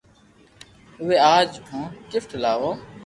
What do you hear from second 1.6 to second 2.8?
ھون گفت لاوُ